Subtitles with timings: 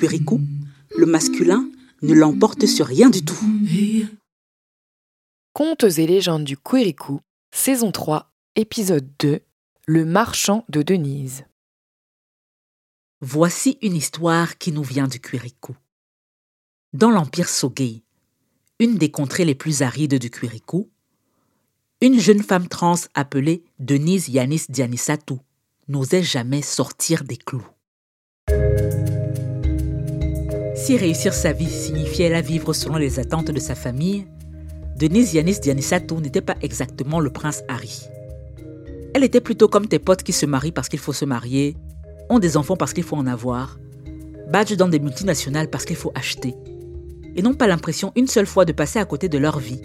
[0.00, 1.68] le masculin
[2.02, 3.38] ne l'emporte sur rien du tout.
[5.52, 7.20] Contes et légendes du Quirico,
[7.50, 9.40] saison 3, épisode 2,
[9.86, 11.44] Le marchand de Denise.
[13.20, 15.74] Voici une histoire qui nous vient du Quirico.
[16.92, 18.04] Dans l'Empire Sogei,
[18.78, 20.88] une des contrées les plus arides du Quirico,
[22.00, 25.34] une jeune femme trans appelée Denise Yanis Dianisatu
[25.88, 27.66] n'osait jamais sortir des clous.
[30.88, 34.26] Si réussir sa vie signifiait la vivre selon les attentes de sa famille,
[34.96, 38.08] Denise Yanis Dianisatu n'était pas exactement le prince Harry.
[39.12, 41.76] Elle était plutôt comme tes potes qui se marient parce qu'il faut se marier,
[42.30, 43.78] ont des enfants parce qu'il faut en avoir,
[44.50, 46.54] badge dans des multinationales parce qu'il faut acheter,
[47.36, 49.82] et n'ont pas l'impression une seule fois de passer à côté de leur vie,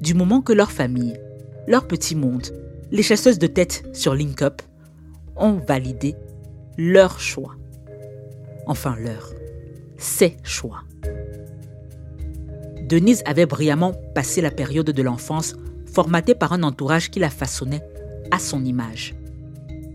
[0.00, 1.20] du moment que leur famille,
[1.68, 2.46] leur petit monde,
[2.90, 4.62] les chasseuses de tête sur LinkUp
[5.36, 6.14] ont validé
[6.78, 7.56] leur choix.
[8.66, 9.34] Enfin leur
[10.06, 10.82] ses choix.
[12.88, 15.56] Denise avait brillamment passé la période de l'enfance
[15.92, 17.82] formatée par un entourage qui la façonnait
[18.30, 19.14] à son image.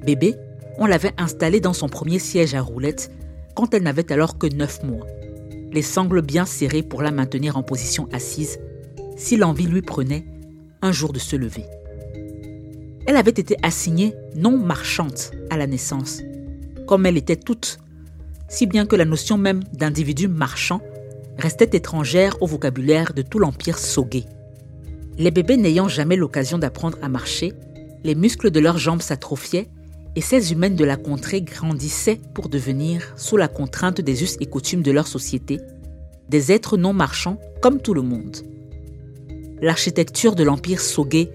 [0.05, 0.35] Bébé,
[0.77, 3.11] on l'avait installée dans son premier siège à roulettes
[3.55, 5.07] quand elle n'avait alors que 9 mois,
[5.71, 8.59] les sangles bien serrées pour la maintenir en position assise
[9.15, 10.25] si l'envie lui prenait
[10.81, 11.65] un jour de se lever.
[13.07, 16.21] Elle avait été assignée non marchante à la naissance,
[16.87, 17.79] comme elle était toute
[18.51, 20.81] si bien que la notion même d'individu marchand
[21.37, 24.25] restait étrangère au vocabulaire de tout l'empire Sogé.
[25.17, 27.53] Les bébés n'ayant jamais l'occasion d'apprendre à marcher,
[28.03, 29.69] les muscles de leurs jambes s'atrophiaient
[30.17, 34.45] et ces humaines de la contrée grandissaient pour devenir, sous la contrainte des us et
[34.47, 35.61] coutumes de leur société,
[36.27, 38.37] des êtres non marchands comme tout le monde.
[39.61, 41.31] L'architecture de l'empire Sogé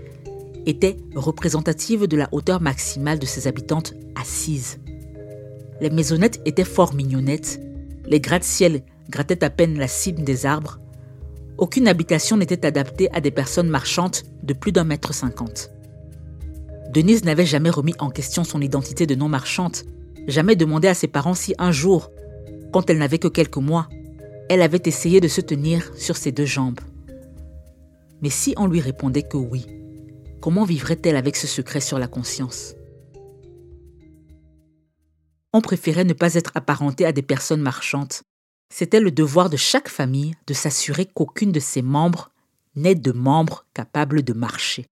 [0.67, 4.79] était représentative de la hauteur maximale de ses habitantes assises.
[5.81, 7.61] Les maisonnettes étaient fort mignonnettes.
[8.07, 10.79] Les gratte-ciel grattaient à peine la cime des arbres.
[11.59, 15.71] Aucune habitation n'était adaptée à des personnes marchantes de plus d'un mètre cinquante.
[16.93, 19.85] Denise n'avait jamais remis en question son identité de non-marchante,
[20.29, 22.11] jamais demandé à ses parents si un jour,
[22.73, 23.89] quand elle n'avait que quelques mois,
[24.49, 26.81] elle avait essayé de se tenir sur ses deux jambes.
[28.23, 29.67] Mais si on lui répondait que oui,
[30.41, 32.76] comment vivrait-elle avec ce secret sur la conscience?
[35.57, 38.13] On préférait ne pas être apparenté à des personnes marchandes.
[38.69, 42.31] C'était le devoir de chaque famille de s'assurer qu'aucune de ses membres
[42.75, 44.87] n'est de membres capables de marcher.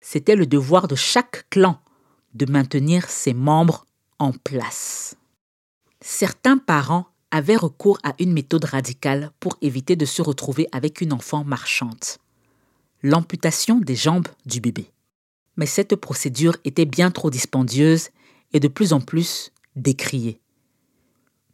[0.00, 1.82] C'était le devoir de chaque clan
[2.32, 3.84] de maintenir ses membres
[4.18, 5.16] en place.
[6.00, 11.12] Certains parents avaient recours à une méthode radicale pour éviter de se retrouver avec une
[11.12, 12.04] enfant marchande.
[13.02, 14.90] L'amputation des jambes du bébé.
[15.58, 18.08] Mais cette procédure était bien trop dispendieuse
[18.52, 20.40] et de plus en plus décriée.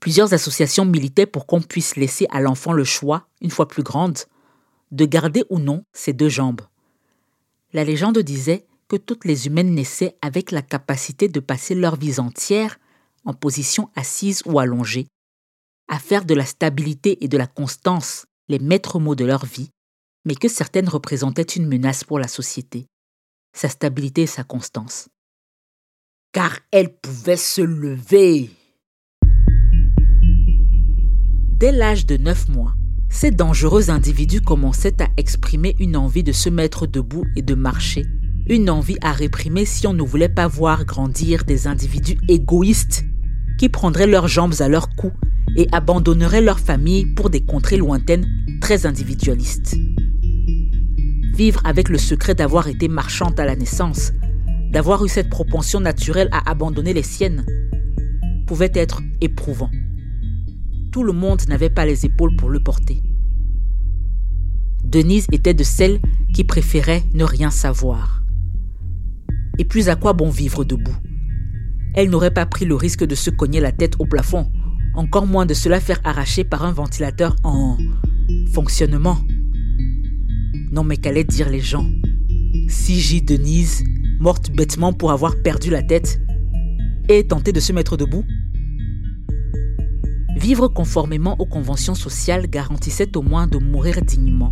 [0.01, 4.19] Plusieurs associations militaient pour qu'on puisse laisser à l'enfant le choix, une fois plus grande,
[4.93, 6.61] de garder ou non ses deux jambes.
[7.73, 12.21] La légende disait que toutes les humaines naissaient avec la capacité de passer leur vie
[12.21, 12.79] entière
[13.25, 15.09] en position assise ou allongée,
[15.89, 19.71] à faire de la stabilité et de la constance les maîtres mots de leur vie,
[20.25, 22.87] mais que certaines représentaient une menace pour la société,
[23.53, 25.09] sa stabilité et sa constance
[26.37, 28.51] car elle pouvait se lever.
[31.59, 32.75] Dès l'âge de 9 mois,
[33.09, 38.05] ces dangereux individus commençaient à exprimer une envie de se mettre debout et de marcher,
[38.51, 43.07] une envie à réprimer si on ne voulait pas voir grandir des individus égoïstes
[43.59, 45.13] qui prendraient leurs jambes à leur cou
[45.57, 48.27] et abandonneraient leur famille pour des contrées lointaines
[48.61, 49.75] très individualistes.
[51.35, 54.13] Vivre avec le secret d'avoir été marchande à la naissance,
[54.71, 57.45] d'avoir eu cette propension naturelle à abandonner les siennes
[58.47, 59.71] pouvait être éprouvant.
[60.93, 63.03] Tout le monde n'avait pas les épaules pour le porter.
[64.85, 66.01] Denise était de celles
[66.33, 68.23] qui préféraient ne rien savoir.
[69.59, 70.97] Et puis à quoi bon vivre debout?
[71.95, 74.51] Elle n'aurait pas pris le risque de se cogner la tête au plafond,
[74.95, 77.77] encore moins de se la faire arracher par un ventilateur en
[78.53, 79.19] fonctionnement.
[80.71, 81.87] Non mais qu'allaient dire les gens?
[82.69, 83.23] Si J.
[83.23, 83.83] Denise
[84.19, 86.21] morte bêtement pour avoir perdu la tête,
[87.09, 88.25] et tenter de se mettre debout
[90.37, 94.51] Vivre conformément aux conventions sociales garantissait au moins de mourir dignement,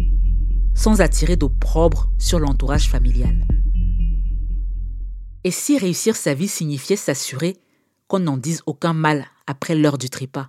[0.75, 3.47] sans attirer d'opprobre sur l'entourage familial.
[5.45, 7.57] Et si réussir sa vie signifiait s'assurer
[8.09, 10.49] qu'on n'en dise aucun mal après l'heure du trépas?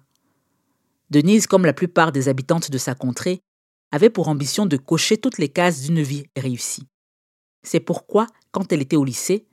[1.10, 3.42] Denise, comme la plupart des habitantes de sa contrée,
[3.92, 6.88] avait pour ambition de cocher toutes les cases d'une vie réussie.
[7.66, 9.46] C'est pourquoi, quand elle était au lycée,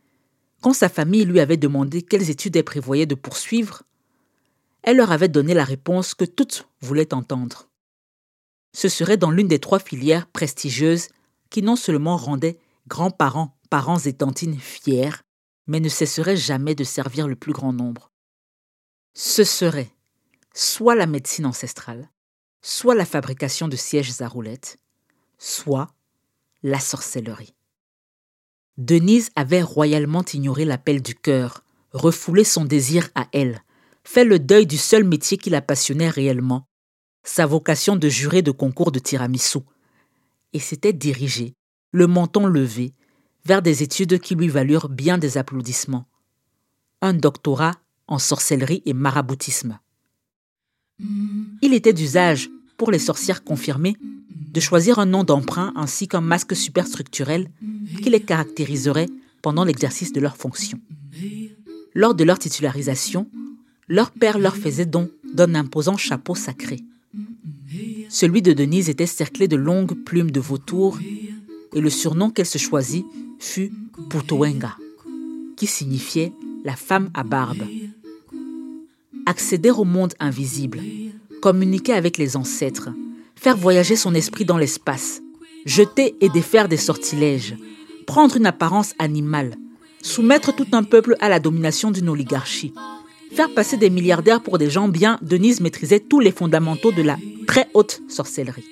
[0.60, 3.82] quand sa famille lui avait demandé quelles études elle prévoyait de poursuivre,
[4.82, 7.68] elle leur avait donné la réponse que toutes voulaient entendre.
[8.74, 11.08] Ce serait dans l'une des trois filières prestigieuses
[11.50, 15.22] qui non seulement rendaient grands-parents, parents et tantines fiers,
[15.66, 18.10] mais ne cesseraient jamais de servir le plus grand nombre.
[19.14, 19.90] Ce serait
[20.54, 22.10] soit la médecine ancestrale,
[22.60, 24.78] soit la fabrication de sièges à roulettes,
[25.38, 25.88] soit
[26.62, 27.54] la sorcellerie.
[28.78, 33.62] Denise avait royalement ignoré l'appel du cœur, refoulé son désir à elle,
[34.04, 36.66] fait le deuil du seul métier qui la passionnait réellement,
[37.22, 39.58] sa vocation de juré de concours de tiramisu,
[40.52, 41.54] et s'était dirigée,
[41.92, 42.94] le menton levé,
[43.44, 46.06] vers des études qui lui valurent bien des applaudissements.
[47.00, 47.74] Un doctorat
[48.06, 49.78] en sorcellerie et maraboutisme.
[51.62, 53.96] Il était d'usage, pour les sorcières confirmées,
[54.52, 57.48] de choisir un nom d'emprunt ainsi qu'un masque superstructurel
[58.02, 59.08] qui les caractériserait
[59.40, 60.80] pendant l'exercice de leurs fonctions.
[61.94, 63.28] Lors de leur titularisation,
[63.88, 66.80] leur père leur faisait don d'un imposant chapeau sacré.
[68.08, 70.98] Celui de Denise était cerclé de longues plumes de vautour
[71.74, 73.04] et le surnom qu'elle se choisit
[73.38, 73.72] fut
[74.10, 74.76] Putowenga,
[75.56, 76.32] qui signifiait
[76.64, 77.62] la femme à barbe.
[79.24, 80.80] Accéder au monde invisible,
[81.40, 82.90] communiquer avec les ancêtres,
[83.42, 85.20] faire voyager son esprit dans l'espace,
[85.66, 87.56] jeter et défaire des sortilèges,
[88.06, 89.56] prendre une apparence animale,
[90.00, 92.72] soumettre tout un peuple à la domination d'une oligarchie,
[93.32, 97.16] faire passer des milliardaires pour des gens bien, Denise maîtrisait tous les fondamentaux de la
[97.48, 98.64] très haute sorcellerie.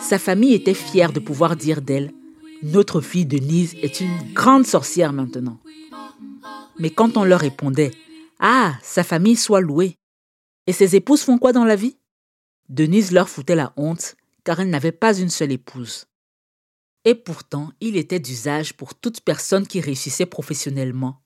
[0.00, 2.10] Sa famille était fière de pouvoir dire d'elle
[2.64, 5.60] Notre fille Denise est une grande sorcière maintenant.
[6.80, 7.92] Mais quand on leur répondait
[8.40, 9.94] Ah, sa famille soit louée.
[10.66, 11.94] Et ses épouses font quoi dans la vie?
[12.68, 16.06] Denise leur foutait la honte, car elle n'avait pas une seule épouse.
[17.04, 21.20] Et pourtant, il était d'usage pour toute personne qui réussissait professionnellement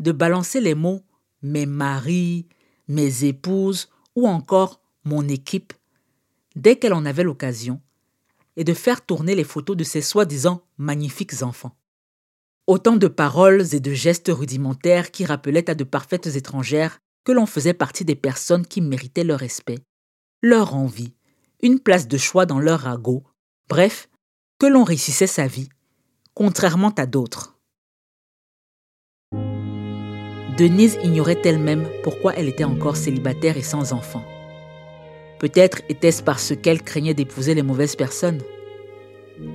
[0.00, 1.02] de balancer les mots
[1.44, 2.48] mes maris,
[2.88, 5.72] mes épouses ou encore mon équipe
[6.56, 7.80] dès qu'elle en avait l'occasion
[8.56, 11.76] et de faire tourner les photos de ses soi-disant magnifiques enfants.
[12.66, 17.46] Autant de paroles et de gestes rudimentaires qui rappelaient à de parfaites étrangères que l'on
[17.46, 19.80] faisait partie des personnes qui méritaient leur respect
[20.44, 21.14] leur envie,
[21.62, 23.24] une place de choix dans leur ragot,
[23.68, 24.08] bref,
[24.58, 25.70] que l'on réussissait sa vie,
[26.34, 27.58] contrairement à d'autres.
[30.58, 34.22] Denise ignorait elle-même pourquoi elle était encore célibataire et sans enfant.
[35.40, 38.42] Peut-être était-ce parce qu'elle craignait d'épouser les mauvaises personnes.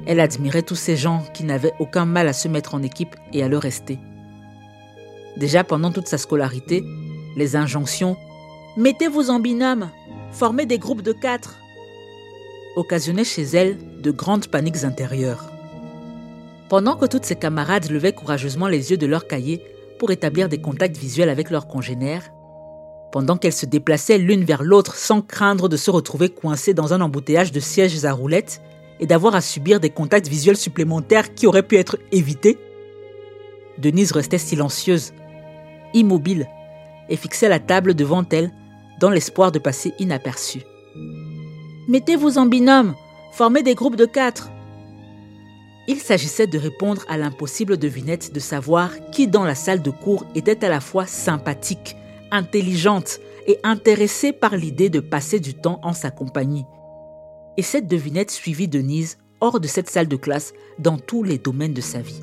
[0.08, 3.44] Elle admirait tous ces gens qui n'avaient aucun mal à se mettre en équipe et
[3.44, 4.00] à le rester.
[5.38, 6.84] Déjà pendant toute sa scolarité,
[7.38, 8.18] les injonctions
[8.78, 9.90] Mettez-vous en binôme,
[10.32, 11.60] former des groupes de quatre
[12.76, 15.52] occasionnait chez elle de grandes paniques intérieures.
[16.70, 19.64] Pendant que toutes ses camarades levaient courageusement les yeux de leurs cahiers
[19.98, 22.32] pour établir des contacts visuels avec leurs congénères,
[23.12, 27.02] pendant qu'elles se déplaçaient l'une vers l'autre sans craindre de se retrouver coincées dans un
[27.02, 28.62] embouteillage de sièges à roulettes
[29.00, 32.60] et d'avoir à subir des contacts visuels supplémentaires qui auraient pu être évités,
[33.80, 35.14] Denise restait silencieuse,
[35.94, 36.48] immobile,
[37.08, 38.52] et fixait la table devant elle
[39.00, 40.62] dans l'espoir de passer inaperçu.
[41.88, 42.96] Mettez-vous en binôme,
[43.32, 44.50] formez des groupes de quatre.
[45.88, 50.26] Il s'agissait de répondre à l'impossible devinette de savoir qui dans la salle de cours
[50.36, 51.96] était à la fois sympathique,
[52.30, 56.66] intelligente et intéressée par l'idée de passer du temps en sa compagnie.
[57.58, 61.74] Et cette devinette suivit Denise hors de cette salle de classe dans tous les domaines
[61.74, 62.22] de sa vie.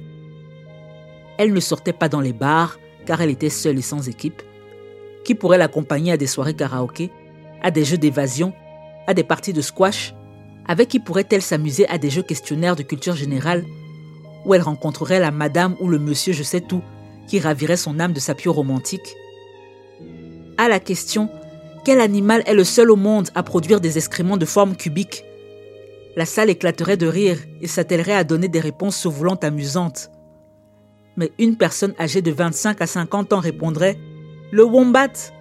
[1.38, 4.42] Elle ne sortait pas dans les bars car elle était seule et sans équipe
[5.26, 7.10] qui pourrait l'accompagner à des soirées karaoké,
[7.60, 8.54] à des jeux d'évasion,
[9.08, 10.14] à des parties de squash
[10.66, 13.64] Avec qui pourrait-elle s'amuser à des jeux questionnaires de culture générale
[14.44, 16.82] Où elle rencontrerait la madame ou le monsieur je sais tout
[17.26, 19.16] qui ravirait son âme de sa pure romantique?
[20.56, 21.28] À la question
[21.84, 25.24] quel animal est le seul au monde à produire des excréments de forme cubique?
[26.16, 30.10] La salle éclaterait de rire et s'attellerait à donner des réponses se amusantes.
[31.16, 33.98] Mais une personne âgée de 25 à 50 ans répondrait
[34.50, 35.32] le Wombat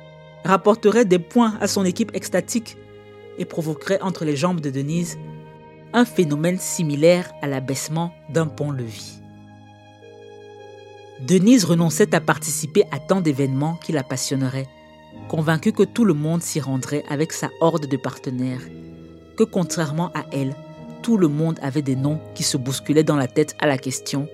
[0.43, 2.77] rapporterait des points à son équipe extatique
[3.37, 5.17] et provoquerait entre les jambes de Denise
[5.93, 9.19] un phénomène similaire à l'abaissement d'un pont-levis.
[11.21, 14.67] Denise renonçait à participer à tant d'événements qui la passionneraient,
[15.29, 18.61] convaincue que tout le monde s'y rendrait avec sa horde de partenaires,
[19.37, 20.55] que contrairement à elle,
[21.01, 24.27] tout le monde avait des noms qui se bousculaient dans la tête à la question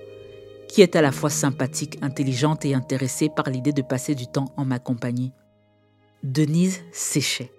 [0.72, 4.54] qui est à la fois sympathique, intelligente et intéressée par l'idée de passer du temps
[4.56, 5.34] en ma compagnie.
[6.22, 7.52] Denise séchait.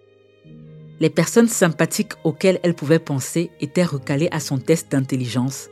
[0.99, 5.69] Les personnes sympathiques auxquelles elle pouvait penser étaient recalées à son test d'intelligence.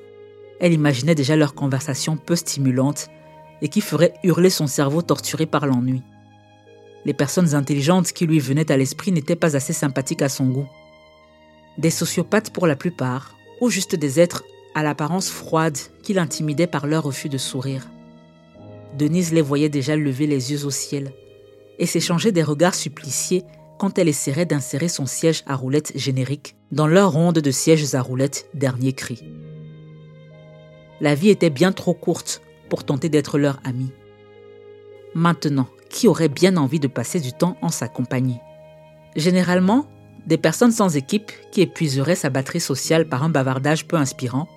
[0.59, 3.07] Elle imaginait déjà leurs conversations peu stimulantes
[3.63, 6.03] et qui feraient hurler son cerveau torturé par l'ennui.
[7.05, 10.67] Les personnes intelligentes qui lui venaient à l'esprit n'étaient pas assez sympathiques à son goût.
[11.79, 14.43] Des sociopathes pour la plupart, ou juste des êtres
[14.75, 17.87] à l'apparence froide qui l'intimidait par leur refus de sourire.
[18.97, 21.13] Denise les voyait déjà lever les yeux au ciel
[21.79, 23.43] et s'échanger des regards suppliciés
[23.79, 28.01] quand elle essaierait d'insérer son siège à roulettes générique dans leur ronde de sièges à
[28.01, 29.23] roulettes dernier cri.
[30.99, 33.91] La vie était bien trop courte pour tenter d'être leur amie.
[35.15, 38.39] Maintenant, qui aurait bien envie de passer du temps en sa compagnie?
[39.15, 39.87] Généralement,
[40.27, 44.47] des personnes sans équipe qui épuiseraient sa batterie sociale par un bavardage peu inspirant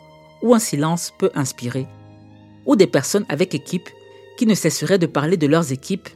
[0.45, 1.89] ou un silence peu inspiré,
[2.67, 3.89] ou des personnes avec équipe
[4.37, 6.09] qui ne cesseraient de parler de leurs équipes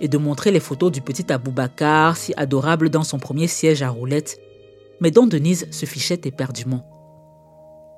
[0.00, 3.88] et de montrer les photos du petit Aboubacar, si adorable dans son premier siège à
[3.88, 4.40] roulettes,
[5.00, 6.84] mais dont Denise se fichait éperdument.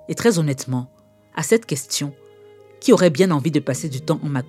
[0.08, 0.90] Et très honnêtement,
[1.34, 2.12] à cette question,
[2.80, 4.42] qui aurait bien envie de passer du temps en ma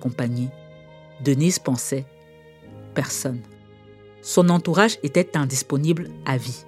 [1.24, 2.04] Denise pensait
[2.94, 3.40] personne.
[4.20, 6.64] Son entourage était indisponible à vie.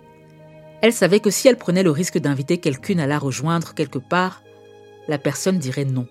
[0.81, 4.43] Elle savait que si elle prenait le risque d'inviter quelqu'une à la rejoindre quelque part,
[5.09, 6.07] la personne dirait non.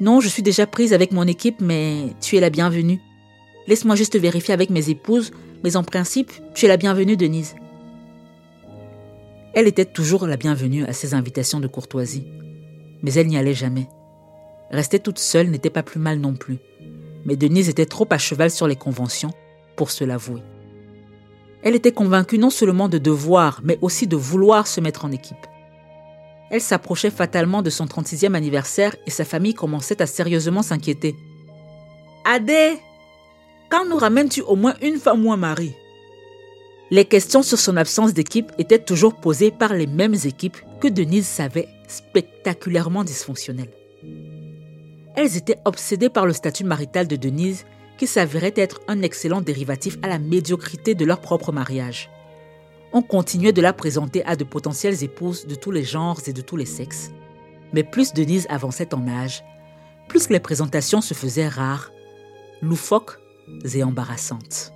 [0.00, 3.00] Non, je suis déjà prise avec mon équipe, mais tu es la bienvenue.
[3.68, 5.30] Laisse-moi juste vérifier avec mes épouses,
[5.62, 7.54] mais en principe, tu es la bienvenue, Denise.
[9.54, 12.26] Elle était toujours la bienvenue à ces invitations de courtoisie,
[13.02, 13.86] mais elle n'y allait jamais.
[14.70, 16.58] Rester toute seule n'était pas plus mal non plus,
[17.24, 19.32] mais Denise était trop à cheval sur les conventions
[19.76, 20.42] pour se l'avouer.
[21.62, 25.46] Elle était convaincue non seulement de devoir, mais aussi de vouloir se mettre en équipe.
[26.52, 31.16] Elle s'approchait fatalement de son 36e anniversaire et sa famille commençait à sérieusement s'inquiéter.
[32.26, 32.74] Adé,
[33.70, 35.72] quand nous ramènes-tu au moins une femme ou un mari?
[36.90, 41.26] Les questions sur son absence d'équipe étaient toujours posées par les mêmes équipes que Denise
[41.26, 43.72] savait spectaculairement dysfonctionnelles.
[45.16, 47.64] Elles étaient obsédées par le statut marital de Denise
[47.96, 52.10] qui s'avérait être un excellent dérivatif à la médiocrité de leur propre mariage
[52.92, 56.42] on continuait de la présenter à de potentielles épouses de tous les genres et de
[56.42, 57.10] tous les sexes.
[57.72, 59.42] Mais plus Denise avançait en âge,
[60.08, 61.90] plus les présentations se faisaient rares,
[62.60, 63.18] loufoques
[63.72, 64.72] et embarrassantes.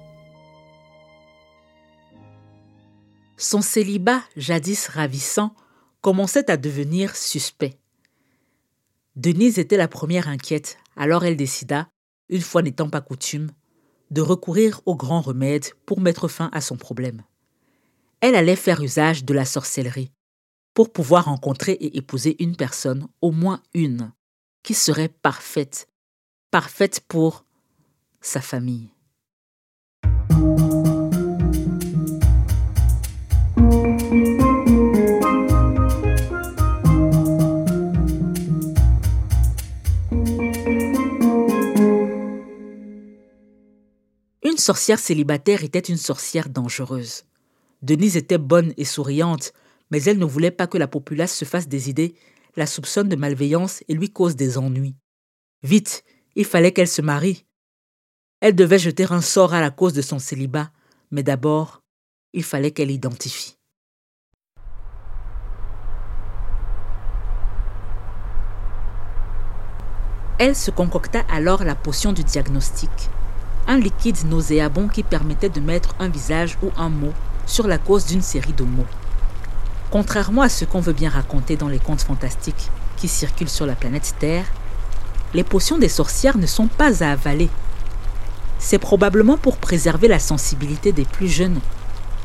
[3.37, 5.55] Son célibat, jadis ravissant,
[6.01, 7.79] commençait à devenir suspect.
[9.15, 11.89] Denise était la première inquiète, alors elle décida,
[12.31, 13.51] une fois n'étant pas coutume,
[14.11, 17.23] de recourir au grand remède pour mettre fin à son problème
[18.21, 20.11] elle allait faire usage de la sorcellerie
[20.75, 24.13] pour pouvoir rencontrer et épouser une personne, au moins une,
[24.63, 25.89] qui serait parfaite,
[26.51, 27.47] parfaite pour
[28.21, 28.91] sa famille.
[44.43, 47.25] Une sorcière célibataire était une sorcière dangereuse.
[47.83, 49.53] Denise était bonne et souriante,
[49.91, 52.15] mais elle ne voulait pas que la populace se fasse des idées,
[52.57, 54.97] la soupçonne de malveillance et lui cause des ennuis.
[55.63, 56.05] Vite,
[56.35, 57.45] il fallait qu'elle se marie.
[58.41, 60.71] Elle devait jeter un sort à la cause de son célibat,
[61.11, 61.83] mais d'abord,
[62.33, 63.57] il fallait qu'elle identifie.
[70.39, 72.91] Elle se concocta alors la potion du diagnostic,
[73.67, 77.15] un liquide nauséabond qui permettait de mettre un visage ou un mot
[77.47, 78.87] sur la cause d'une série de mots.
[79.91, 83.77] Contrairement à ce qu'on veut bien raconter dans les contes fantastiques qui circulent sur la
[83.77, 84.45] planète Terre,
[85.33, 87.49] les potions des sorcières ne sont pas à avaler.
[88.59, 91.61] C'est probablement pour préserver la sensibilité des plus jeunes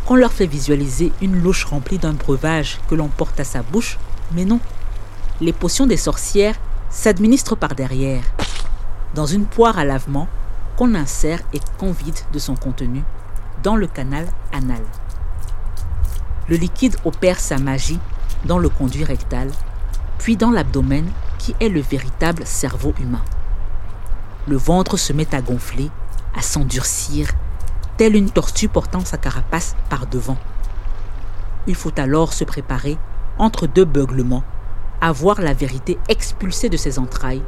[0.06, 4.00] qu'on leur fait visualiser une louche remplie d'un breuvage que l'on porte à sa bouche,
[4.34, 4.60] mais non.
[5.40, 6.56] Les potions des sorcières
[6.90, 8.24] s'administrent par derrière,
[9.14, 10.28] dans une poire à lavement
[10.78, 13.04] qu'on insère et qu'on vide de son contenu
[13.64, 14.82] dans le canal anal.
[16.52, 17.98] Le liquide opère sa magie
[18.44, 19.50] dans le conduit rectal,
[20.18, 23.24] puis dans l'abdomen qui est le véritable cerveau humain.
[24.50, 25.90] Le ventre se met à gonfler,
[26.36, 27.30] à s'endurcir,
[27.96, 30.36] telle une tortue portant sa carapace par devant.
[31.68, 32.98] Il faut alors se préparer,
[33.38, 34.44] entre deux beuglements,
[35.00, 37.44] à voir la vérité expulsée de ses entrailles,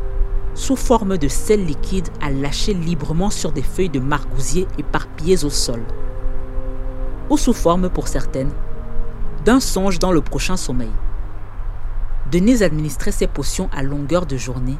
[0.53, 5.49] sous forme de sel liquide à lâcher librement sur des feuilles de margousier éparpillées au
[5.49, 5.83] sol.
[7.29, 8.51] Ou sous forme, pour certaines,
[9.43, 10.91] d'un songe dans le prochain sommeil.
[12.31, 14.77] Denise administrait ses potions à longueur de journée,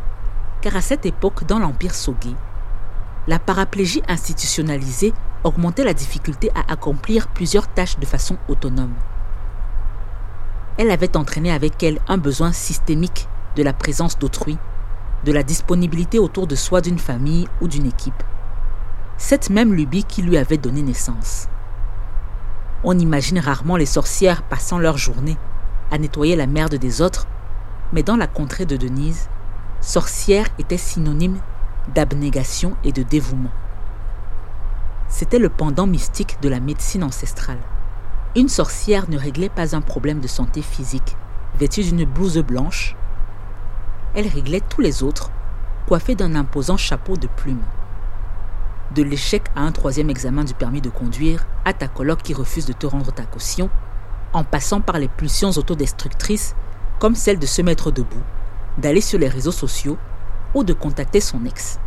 [0.62, 2.36] car à cette époque, dans l'Empire Sogé,
[3.28, 8.94] la paraplégie institutionnalisée augmentait la difficulté à accomplir plusieurs tâches de façon autonome.
[10.78, 14.58] Elle avait entraîné avec elle un besoin systémique de la présence d'autrui,
[15.26, 18.24] de la disponibilité autour de soi d'une famille ou d'une équipe.
[19.18, 21.48] Cette même lubie qui lui avait donné naissance.
[22.86, 25.38] On imagine rarement les sorcières passant leur journée
[25.90, 27.28] à nettoyer la merde des autres,
[27.94, 29.30] mais dans la contrée de Denise,
[29.80, 31.40] sorcière était synonyme
[31.96, 33.52] d'abnégation et de dévouement.
[35.08, 37.60] C'était le pendant mystique de la médecine ancestrale.
[38.36, 41.16] Une sorcière ne réglait pas un problème de santé physique,
[41.58, 42.98] vêtue d'une blouse blanche.
[44.14, 45.32] Elle réglait tous les autres,
[45.88, 47.64] coiffée d'un imposant chapeau de plumes.
[48.96, 52.66] De l'échec à un troisième examen du permis de conduire, à ta coloc qui refuse
[52.66, 53.70] de te rendre ta caution,
[54.34, 56.56] en passant par les pulsions autodestructrices
[57.00, 58.22] comme celle de se mettre debout,
[58.78, 59.98] d'aller sur les réseaux sociaux
[60.54, 61.80] ou de contacter son ex.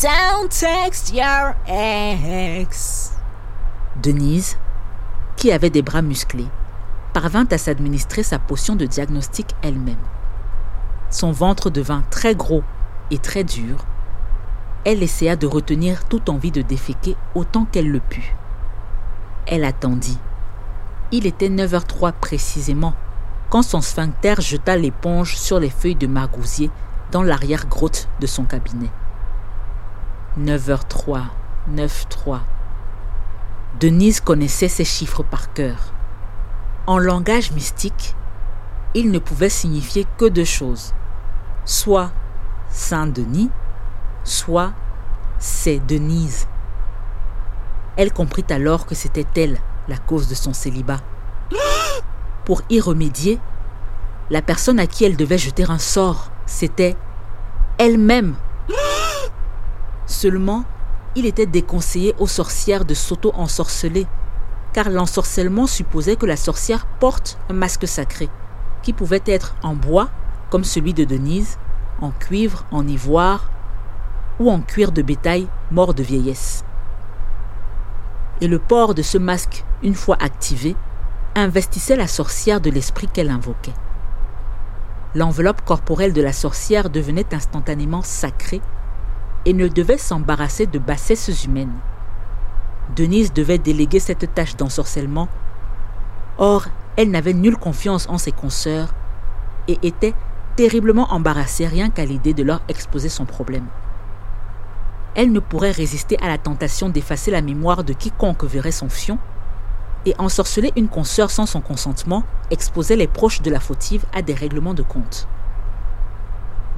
[0.00, 3.12] Don't text your ex.
[4.02, 4.56] Denise,
[5.36, 6.48] qui avait des bras musclés,
[7.12, 9.96] parvint à s'administrer sa potion de diagnostic elle-même.
[11.10, 12.62] Son ventre devint très gros
[13.10, 13.84] et très dur.
[14.84, 18.34] Elle essaya de retenir toute envie de déféquer autant qu'elle le put.
[19.46, 20.18] Elle attendit.
[21.10, 22.94] Il était 9h03 précisément
[23.50, 26.70] quand son sphincter jeta l'éponge sur les feuilles de margousier
[27.12, 28.90] dans l'arrière-grotte de son cabinet.
[30.38, 31.22] 9h03,
[31.72, 32.40] 9h03.
[33.78, 35.92] Denise connaissait ces chiffres par cœur.
[36.86, 38.16] En langage mystique,
[38.94, 40.92] ils ne pouvaient signifier que deux choses.
[41.64, 42.10] Soit
[42.70, 43.50] Saint-Denis,
[44.24, 44.72] soit
[45.38, 46.46] c'est Denise.
[47.96, 51.00] Elle comprit alors que c'était elle la cause de son célibat.
[52.44, 53.38] Pour y remédier,
[54.30, 56.96] la personne à qui elle devait jeter un sort, c'était
[57.78, 58.34] elle-même.
[60.06, 60.64] Seulement,
[61.14, 64.06] il était déconseillé aux sorcières de s'auto-ensorceler,
[64.72, 68.28] car l'ensorcellement supposait que la sorcière porte un masque sacré,
[68.82, 70.08] qui pouvait être en bois,
[70.50, 71.58] comme celui de Denise,
[72.00, 73.50] en cuivre, en ivoire,
[74.40, 76.64] ou en cuir de bétail mort de vieillesse.
[78.40, 80.76] Et le port de ce masque, une fois activé,
[81.34, 83.74] investissait la sorcière de l'esprit qu'elle invoquait.
[85.14, 88.60] L'enveloppe corporelle de la sorcière devenait instantanément sacrée
[89.44, 91.74] et ne devait s'embarrasser de bassesses humaines.
[92.96, 95.28] Denise devait déléguer cette tâche d'ensorcellement.
[96.38, 96.66] Or,
[96.96, 98.94] elle n'avait nulle confiance en ses consoeurs
[99.68, 100.14] et était
[100.56, 103.66] terriblement embarrassée rien qu'à l'idée de leur exposer son problème.
[105.14, 109.18] Elle ne pourrait résister à la tentation d'effacer la mémoire de quiconque verrait son fion,
[110.06, 114.34] et ensorceler une consoeur sans son consentement exposait les proches de la fautive à des
[114.34, 115.26] règlements de compte.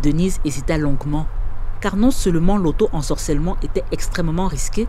[0.03, 1.27] Denise hésita longuement
[1.81, 4.89] car non seulement l'auto-ensorcellement était extrêmement risqué,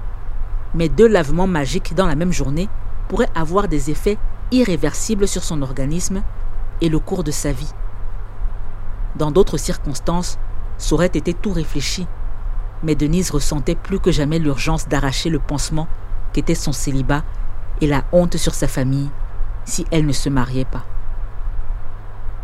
[0.74, 2.70] mais deux lavements magiques dans la même journée
[3.08, 4.18] pourraient avoir des effets
[4.52, 6.24] irréversibles sur son organisme
[6.82, 7.72] et le cours de sa vie.
[9.16, 10.38] Dans d'autres circonstances,
[10.78, 12.08] ça aurait été tout réfléchi,
[12.84, 15.88] mais Denise ressentait plus que jamais l'urgence d'arracher le pansement
[16.34, 17.24] qu'était son célibat
[17.82, 19.10] et la honte sur sa famille
[19.66, 20.86] si elle ne se mariait pas.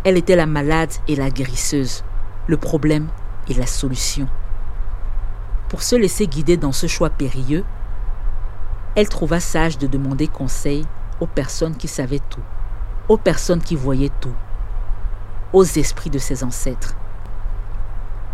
[0.04, 2.04] Elle était la malade et la guérisseuse.
[2.48, 3.08] Le problème
[3.48, 4.28] et la solution.
[5.70, 7.64] Pour se laisser guider dans ce choix périlleux,
[8.96, 10.86] elle trouva sage de demander conseil
[11.20, 12.44] aux personnes qui savaient tout,
[13.08, 14.36] aux personnes qui voyaient tout,
[15.54, 16.96] aux esprits de ses ancêtres.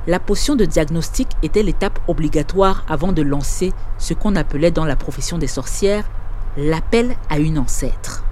[0.10, 4.96] La potion de diagnostic était l'étape obligatoire avant de lancer ce qu'on appelait dans la
[4.96, 6.10] profession des sorcières
[6.58, 8.24] l'appel à une ancêtre.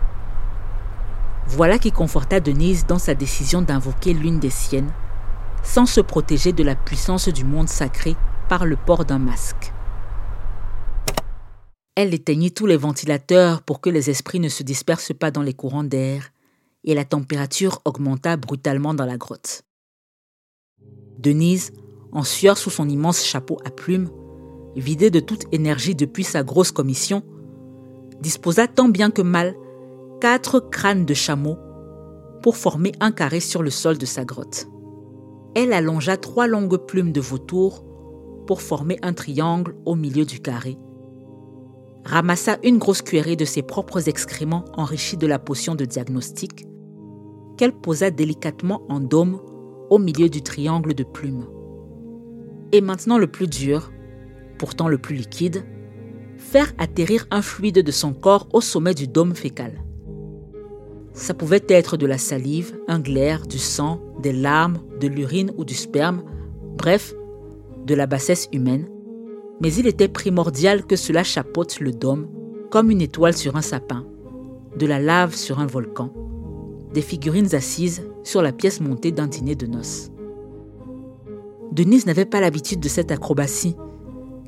[1.46, 4.92] Voilà qui conforta Denise dans sa décision d'invoquer l'une des siennes
[5.62, 8.16] sans se protéger de la puissance du monde sacré
[8.50, 9.72] par le port d'un masque.
[11.94, 15.54] Elle éteignit tous les ventilateurs pour que les esprits ne se dispersent pas dans les
[15.54, 16.32] courants d'air,
[16.86, 19.67] et la température augmenta brutalement dans la grotte.
[21.20, 21.72] Denise,
[22.12, 24.10] en sueur sous son immense chapeau à plumes,
[24.76, 27.24] vidée de toute énergie depuis sa grosse commission,
[28.22, 29.56] disposa tant bien que mal
[30.22, 31.58] quatre crânes de chameau
[32.42, 34.68] pour former un carré sur le sol de sa grotte.
[35.56, 37.84] Elle allongea trois longues plumes de vautour
[38.46, 40.78] pour former un triangle au milieu du carré,
[42.06, 46.66] ramassa une grosse cuillerée de ses propres excréments enrichis de la potion de diagnostic,
[47.58, 49.42] qu'elle posa délicatement en dôme
[49.90, 51.46] au milieu du triangle de plumes.
[52.72, 53.92] Et maintenant le plus dur,
[54.58, 55.64] pourtant le plus liquide,
[56.38, 59.84] faire atterrir un fluide de son corps au sommet du dôme fécal.
[61.14, 65.66] Ça pouvait être de la salive, un glaire, du sang, des larmes, de l'urine ou
[65.66, 66.24] du sperme,
[66.78, 67.14] bref,
[67.86, 68.88] de la bassesse humaine.
[69.62, 72.28] Mais il était primordial que cela chapeaute le dôme
[72.70, 74.06] comme une étoile sur un sapin,
[74.78, 76.14] de la lave sur un volcan,
[76.94, 80.12] des figurines assises sur la pièce montée d'un dîner de noces.
[81.72, 83.78] Denise n'avait pas l'habitude de cette acrobatie,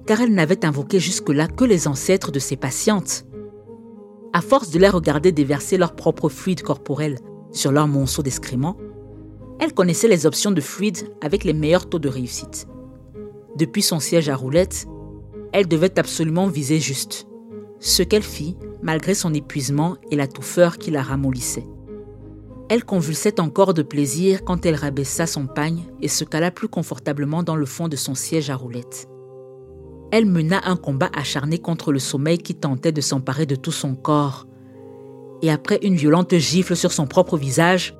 [0.06, 3.26] car elle n'avait invoqué jusque-là que les ancêtres de ses patientes.
[4.34, 7.20] À force de les regarder déverser leur propre fluide corporel
[7.52, 8.76] sur leur monceau d'excréments,
[9.60, 12.68] elle connaissait les options de fluide avec les meilleurs taux de réussite.
[13.56, 14.88] Depuis son siège à roulettes,
[15.54, 17.28] elle devait absolument viser juste,
[17.80, 21.66] ce qu'elle fit malgré son épuisement et la touffeur qui la ramollissait.
[22.70, 27.42] Elle convulsait encore de plaisir quand elle rabaissa son pagne et se cala plus confortablement
[27.42, 29.10] dans le fond de son siège à roulettes.
[30.12, 33.96] Elle mena un combat acharné contre le sommeil qui tentait de s'emparer de tout son
[33.96, 34.46] corps.
[35.42, 37.98] Et après une violente gifle sur son propre visage,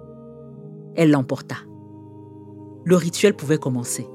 [0.96, 1.56] elle l'emporta.
[2.86, 4.08] Le rituel pouvait commencer.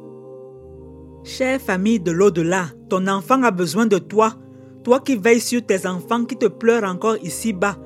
[1.25, 4.35] Chère famille de l'au-delà, ton enfant a besoin de toi.
[4.85, 7.77] Toi qui veilles sur tes enfants qui te pleurent encore ici-bas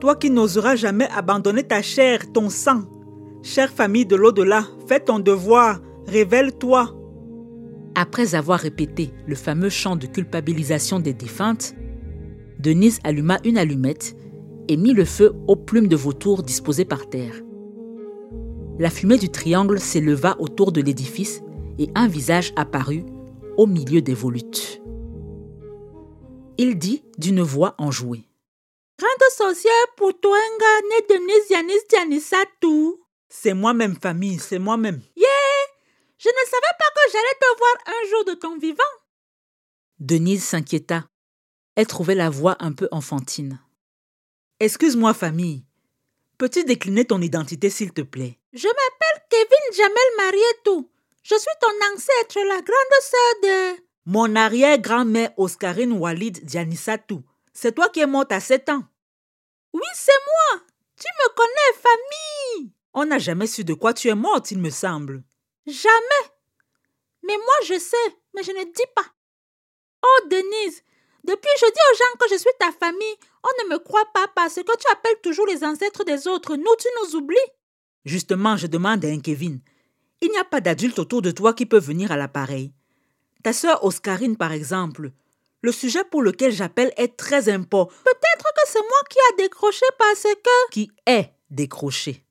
[0.00, 2.82] toi qui n'oseras jamais abandonner ta chair, ton sang.
[3.42, 6.94] Chère famille de l'au-delà, fais ton devoir, révèle-toi.
[7.94, 11.74] Après avoir répété le fameux chant de culpabilisation des défuntes,
[12.58, 14.16] Denise alluma une allumette
[14.68, 17.34] et mit le feu aux plumes de vautour disposées par terre.
[18.78, 21.42] La fumée du triangle s'éleva autour de l'édifice
[21.78, 23.04] et un visage apparut
[23.56, 24.80] au milieu des volutes.
[26.58, 28.29] Il dit d'une voix enjouée.
[29.00, 30.36] Grande sorcière pour toi,
[30.90, 33.00] né Denise Yanis Yanisatu.
[33.30, 35.00] C'est moi-même, famille, c'est moi-même.
[35.16, 35.26] Yeah!
[36.18, 38.82] Je ne savais pas que j'allais te voir un jour de ton vivant.
[40.00, 41.06] Denise s'inquiéta.
[41.76, 43.58] Elle trouvait la voix un peu enfantine.
[44.58, 45.64] Excuse-moi, famille.
[46.36, 48.38] Peux-tu décliner ton identité, s'il te plaît?
[48.52, 50.90] Je m'appelle Kevin Jamel Marietou.
[51.22, 53.82] Je suis ton ancêtre, la grande sœur de...
[54.04, 57.22] Mon arrière-grand-mère Oscarine Walid Dianissatou.
[57.54, 58.84] C'est toi qui es morte à 7 ans.
[59.72, 60.62] Oui, c'est moi.
[60.96, 62.72] Tu me connais, famille.
[62.92, 65.22] On n'a jamais su de quoi tu es morte, il me semble.
[65.66, 66.26] Jamais.
[67.22, 69.06] Mais moi, je sais, mais je ne dis pas.
[70.02, 70.82] Oh, Denise,
[71.24, 74.26] depuis je dis aux gens que je suis ta famille, on ne me croit pas
[74.34, 76.56] parce que tu appelles toujours les ancêtres des autres.
[76.56, 77.36] Nous, tu nous oublies.
[78.04, 79.60] Justement, je demande à un Kevin.
[80.22, 82.72] Il n'y a pas d'adulte autour de toi qui peut venir à l'appareil.
[83.42, 85.12] Ta sœur Oscarine, par exemple,
[85.62, 87.92] le sujet pour lequel j'appelle est très important.
[88.04, 90.70] Peut-être que c'est moi qui a décroché parce que...
[90.70, 92.24] Qui est décroché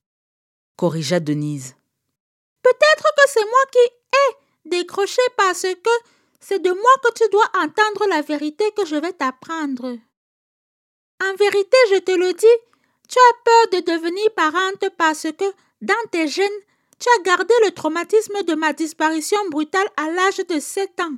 [0.79, 1.75] corrigea Denise.
[2.63, 5.89] Peut-être que c'est moi qui ai décroché parce que
[6.39, 9.97] c'est de moi que tu dois entendre la vérité que je vais t'apprendre.
[11.21, 12.57] En vérité, je te le dis,
[13.09, 15.43] tu as peur de devenir parente parce que,
[15.81, 16.61] dans tes gènes,
[16.97, 21.17] tu as gardé le traumatisme de ma disparition brutale à l'âge de 7 ans.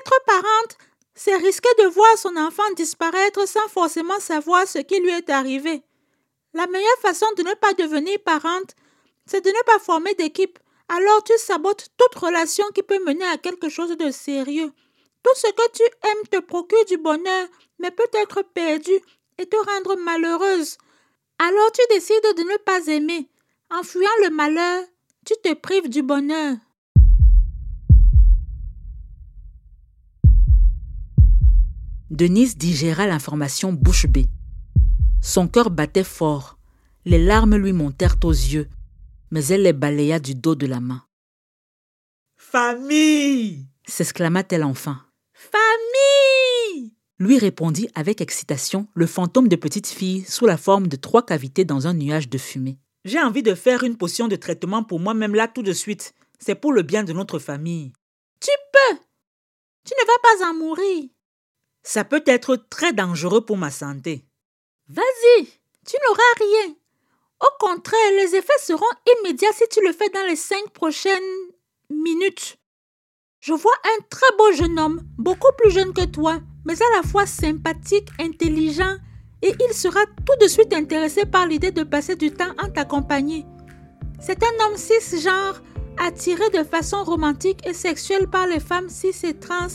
[0.00, 0.76] Être parente,
[1.14, 5.82] c'est risquer de voir son enfant disparaître sans forcément savoir ce qui lui est arrivé.
[6.54, 8.74] La meilleure façon de ne pas devenir parente,
[9.26, 10.58] c'est de ne pas former d'équipe.
[10.88, 14.72] Alors tu sabotes toute relation qui peut mener à quelque chose de sérieux.
[15.22, 17.46] Tout ce que tu aimes te procure du bonheur,
[17.78, 18.92] mais peut être perdu
[19.38, 20.78] et te rendre malheureuse.
[21.38, 23.28] Alors tu décides de ne pas aimer.
[23.70, 24.84] En fuyant le malheur,
[25.24, 26.56] tu te prives du bonheur.
[32.10, 34.26] Denise digéra l'information bouche bée.
[35.22, 36.58] Son cœur battait fort,
[37.04, 38.68] les larmes lui montèrent aux yeux,
[39.30, 41.04] mais elle les balaya du dos de la main.
[42.36, 45.04] Famille s'exclama-t-elle enfin.
[45.32, 51.24] Famille lui répondit avec excitation le fantôme de petite fille sous la forme de trois
[51.24, 52.78] cavités dans un nuage de fumée.
[53.04, 56.12] J'ai envie de faire une potion de traitement pour moi-même là tout de suite.
[56.40, 57.92] C'est pour le bien de notre famille.
[58.40, 58.98] Tu peux.
[59.84, 61.08] Tu ne vas pas en mourir.
[61.82, 64.24] Ça peut être très dangereux pour ma santé.
[64.88, 65.44] Vas-y,
[65.86, 66.74] tu n'auras rien.
[67.40, 68.84] Au contraire, les effets seront
[69.20, 71.18] immédiats si tu le fais dans les cinq prochaines
[71.88, 72.58] minutes.
[73.40, 77.02] Je vois un très beau jeune homme, beaucoup plus jeune que toi, mais à la
[77.02, 78.96] fois sympathique, intelligent,
[79.42, 82.84] et il sera tout de suite intéressé par l'idée de passer du temps en ta
[82.84, 83.46] compagnie.
[84.20, 85.62] C'est un homme cisgenre,
[85.98, 89.68] attiré de façon romantique et sexuelle par les femmes cis et trans.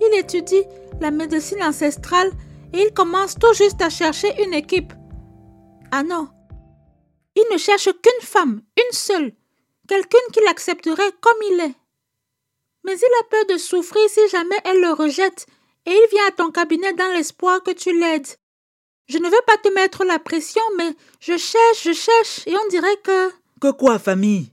[0.00, 0.64] Il étudie
[1.00, 2.30] la médecine ancestrale
[2.72, 4.92] et il commence tout juste à chercher une équipe.
[5.90, 6.28] Ah non,
[7.38, 9.32] il ne cherche qu'une femme, une seule,
[9.86, 11.74] quelqu'une qui l'accepterait comme il est.
[12.84, 15.46] Mais il a peur de souffrir si jamais elle le rejette,
[15.86, 18.28] et il vient à ton cabinet dans l'espoir que tu l'aides.
[19.06, 22.68] Je ne veux pas te mettre la pression, mais je cherche, je cherche, et on
[22.68, 23.30] dirait que...
[23.60, 24.52] Que quoi, famille?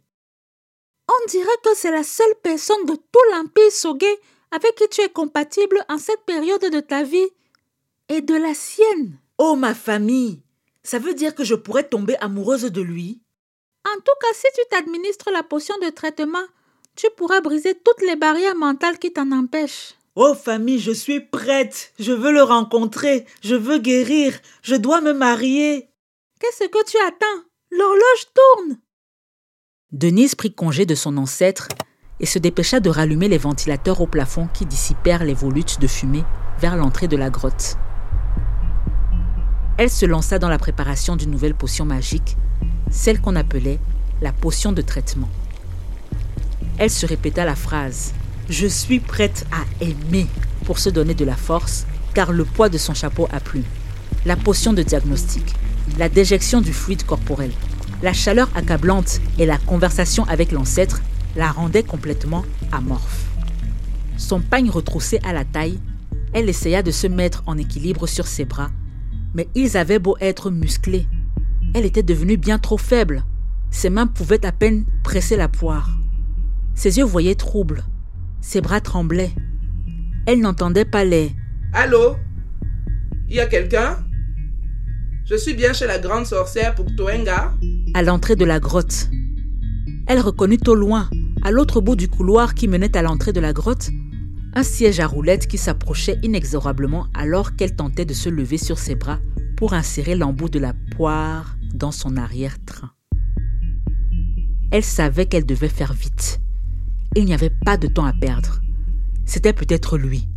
[1.10, 4.20] On dirait que c'est la seule personne de tout l'Empire Sogué
[4.56, 7.30] avec qui tu es compatible en cette période de ta vie
[8.08, 9.20] et de la sienne.
[9.38, 10.41] Oh, ma famille
[10.82, 13.22] Ça veut dire que je pourrais tomber amoureuse de lui
[13.86, 16.46] En tout cas, si tu t'administres la potion de traitement,
[16.96, 19.96] tu pourras briser toutes les barrières mentales qui t'en empêchent.
[20.15, 21.91] Oh famille, je suis prête.
[22.00, 23.26] Je veux le rencontrer.
[23.41, 24.39] Je veux guérir.
[24.62, 25.89] Je dois me marier.
[26.39, 27.44] Qu'est-ce que tu attends?
[27.72, 28.78] L'horloge tourne.
[29.91, 31.68] Denise prit congé de son ancêtre
[32.19, 36.23] et se dépêcha de rallumer les ventilateurs au plafond qui dissipèrent les volutes de fumée
[36.60, 37.78] vers l'entrée de la grotte.
[39.78, 42.38] Elle se lança dans la préparation d'une nouvelle potion magique,
[42.89, 43.80] celle qu'on appelait
[44.21, 45.30] la potion de traitement.
[46.78, 48.13] Elle se répéta la phrase
[48.49, 50.28] Je suis prête à aimer
[50.63, 53.63] pour se donner de la force, car le poids de son chapeau a plu.
[54.25, 55.54] La potion de diagnostic,
[55.99, 57.51] la déjection du fluide corporel,
[58.01, 61.01] la chaleur accablante et la conversation avec l'ancêtre
[61.36, 63.26] la rendaient complètement amorphe.
[64.17, 65.80] Son pagne retroussé à la taille,
[66.34, 68.71] elle essaya de se mettre en équilibre sur ses bras
[69.36, 71.06] mais ils avaient beau être musclés.
[71.76, 73.26] Elle était devenue bien trop faible.
[73.69, 75.98] Ses mains pouvaient à peine presser la poire.
[76.74, 77.84] Ses yeux voyaient troubles.
[78.39, 79.34] Ses bras tremblaient.
[80.26, 81.32] Elle n'entendait pas les
[81.74, 82.15] Allô?
[83.30, 83.98] Y a quelqu'un?
[85.26, 87.54] Je suis bien chez la grande sorcière pour Toenga
[87.93, 89.10] à l'entrée de la grotte.
[90.08, 91.10] Elle reconnut au loin,
[91.46, 93.92] à l'autre bout du couloir qui menait à l'entrée de la grotte,
[94.56, 98.96] un siège à roulettes qui s'approchait inexorablement alors qu'elle tentait de se lever sur ses
[98.96, 99.20] bras
[99.56, 102.90] pour insérer l'embout de la poire dans son arrière-train.
[104.72, 106.42] Elle savait qu'elle devait faire vite.
[107.16, 108.60] Il n'y avait pas de temps à perdre.
[109.26, 110.28] C'était peut-être lui.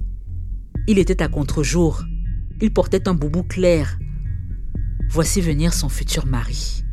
[0.88, 2.04] Il était à contre-jour.
[2.60, 3.98] Il portait un boubou clair.
[5.08, 6.84] Voici venir son futur mari.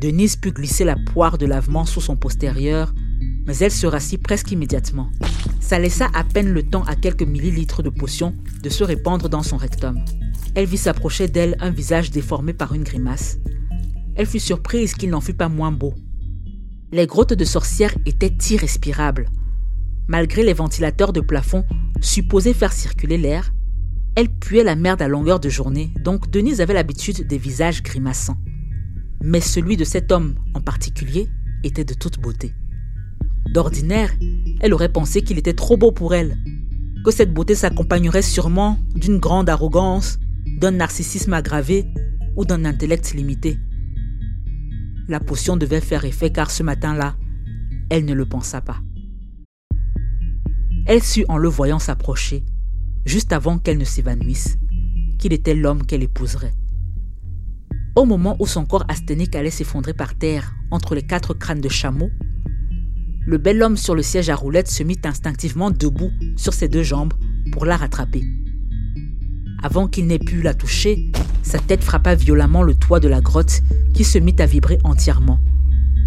[0.00, 2.92] Denise put glisser la poire de lavement sous son postérieur
[3.46, 5.10] mais elle se rassit presque immédiatement.
[5.60, 9.42] Ça laissa à peine le temps à quelques millilitres de potion de se répandre dans
[9.42, 10.02] son rectum.
[10.54, 13.38] Elle vit s'approcher d'elle un visage déformé par une grimace.
[14.14, 15.94] Elle fut surprise qu'il n'en fût pas moins beau.
[16.92, 19.28] Les grottes de sorcières étaient irrespirables.
[20.06, 21.64] Malgré les ventilateurs de plafond
[22.00, 23.52] supposés faire circuler l'air,
[24.14, 28.36] elle puait la merde à longueur de journée, donc Denise avait l'habitude des visages grimaçants.
[29.26, 31.30] Mais celui de cet homme en particulier
[31.62, 32.52] était de toute beauté.
[33.54, 34.12] D'ordinaire,
[34.60, 36.36] elle aurait pensé qu'il était trop beau pour elle,
[37.06, 40.18] que cette beauté s'accompagnerait sûrement d'une grande arrogance,
[40.58, 41.86] d'un narcissisme aggravé
[42.36, 43.58] ou d'un intellect limité.
[45.08, 47.16] La potion devait faire effet car ce matin-là,
[47.88, 48.82] elle ne le pensa pas.
[50.84, 52.44] Elle sut en le voyant s'approcher,
[53.06, 54.58] juste avant qu'elle ne s'évanouisse,
[55.18, 56.52] qu'il était l'homme qu'elle épouserait.
[57.96, 61.68] Au moment où son corps asthénique allait s'effondrer par terre entre les quatre crânes de
[61.68, 62.10] chameau,
[63.24, 66.82] le bel homme sur le siège à roulettes se mit instinctivement debout sur ses deux
[66.82, 67.14] jambes
[67.52, 68.24] pour la rattraper.
[69.62, 71.12] Avant qu'il n'ait pu la toucher,
[71.44, 73.62] sa tête frappa violemment le toit de la grotte
[73.94, 75.38] qui se mit à vibrer entièrement,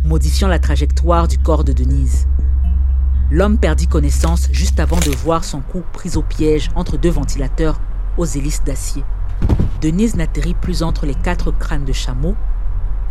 [0.03, 2.27] modifiant la trajectoire du corps de Denise.
[3.31, 7.79] L'homme perdit connaissance juste avant de voir son cou pris au piège entre deux ventilateurs
[8.17, 9.03] aux hélices d'acier.
[9.81, 12.35] Denise n'atterrit plus entre les quatre crânes de chameau,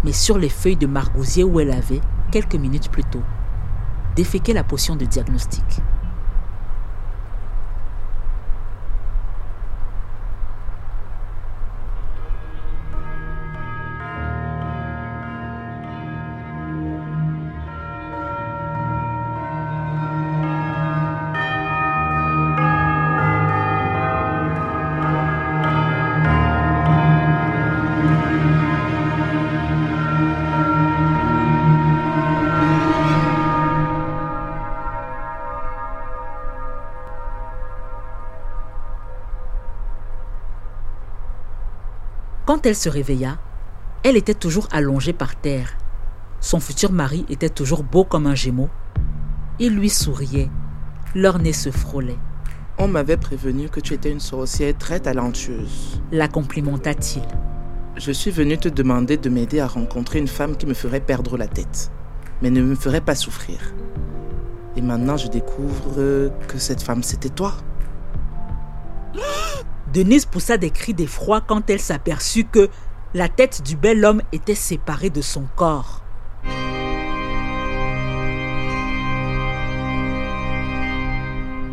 [0.05, 2.01] mais sur les feuilles de margousier où elle avait
[2.33, 3.23] quelques minutes plus tôt
[4.17, 5.63] déféquer la potion de diagnostic.
[42.67, 43.39] Quand elle se réveilla,
[44.03, 45.79] elle était toujours allongée par terre.
[46.41, 48.69] Son futur mari était toujours beau comme un gémeau.
[49.61, 50.51] Il lui souriait.
[51.15, 52.19] Leur nez se frôlait.
[52.77, 56.03] On m'avait prévenu que tu étais une sorcière très talentueuse.
[56.11, 57.23] La complimenta-t-il.
[57.97, 61.37] Je suis venu te demander de m'aider à rencontrer une femme qui me ferait perdre
[61.37, 61.93] la tête,
[62.43, 63.61] mais ne me ferait pas souffrir.
[64.75, 67.55] Et maintenant, je découvre que cette femme, c'était toi.
[69.97, 72.69] Denise poussa des cris d'effroi quand elle s'aperçut que
[73.15, 76.03] la tête du bel homme était séparée de son corps.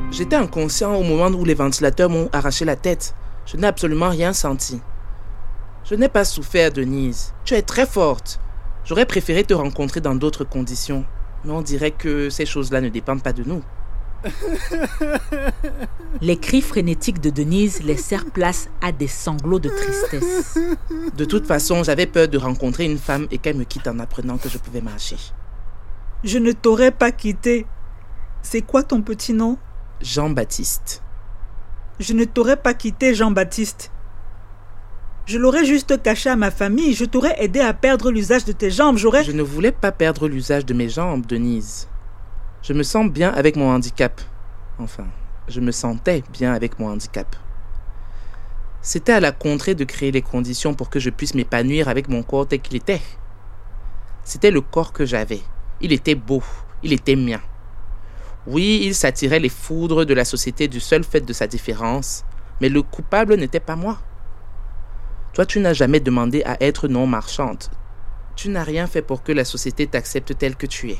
[0.09, 3.13] J'étais inconscient au moment où les ventilateurs m'ont arraché la tête.
[3.45, 4.79] Je n'ai absolument rien senti.
[5.83, 7.33] Je n'ai pas souffert, Denise.
[7.43, 8.39] Tu es très forte.
[8.85, 11.03] J'aurais préféré te rencontrer dans d'autres conditions.
[11.43, 13.63] Mais on dirait que ces choses-là ne dépendent pas de nous.
[16.21, 20.57] Les cris frénétiques de Denise laissèrent place à des sanglots de tristesse.
[21.15, 24.37] De toute façon, j'avais peur de rencontrer une femme et qu'elle me quitte en apprenant
[24.37, 25.17] que je pouvais marcher.
[26.23, 27.65] Je ne t'aurais pas quitté.
[28.41, 29.57] C'est quoi ton petit nom?
[30.01, 31.01] Jean-Baptiste.
[31.99, 33.91] Je ne t'aurais pas quitté, Jean-Baptiste.
[35.25, 38.69] Je l'aurais juste caché à ma famille, je t'aurais aidé à perdre l'usage de tes
[38.69, 39.23] jambes, j'aurais...
[39.23, 41.87] Je ne voulais pas perdre l'usage de mes jambes, Denise.
[42.63, 44.21] Je me sens bien avec mon handicap.
[44.79, 45.05] Enfin,
[45.49, 47.35] je me sentais bien avec mon handicap.
[48.81, 52.23] C'était à la contrée de créer les conditions pour que je puisse m'épanouir avec mon
[52.23, 53.01] corps tel qu'il était.
[54.23, 55.41] C'était le corps que j'avais.
[55.81, 56.41] Il était beau,
[56.83, 57.41] il était mien.
[58.47, 62.23] Oui, il s'attirait les foudres de la société du seul fait de sa différence,
[62.61, 63.99] mais le coupable n'était pas moi.
[65.33, 67.65] Toi, tu n'as jamais demandé à être non marchande.
[68.37, 70.99] Tu n'as rien fait pour que la société t'accepte tel que tu es.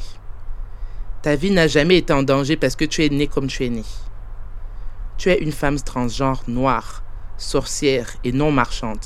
[1.24, 3.70] Ta vie n'a jamais été en danger parce que tu es née comme tu es
[3.70, 3.86] née.
[5.18, 7.02] Tu es une femme transgenre noire,
[7.38, 9.00] sorcière et non marchande.